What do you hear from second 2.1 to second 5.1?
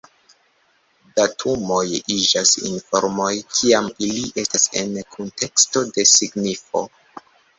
iĝas informoj, kiam ili estas en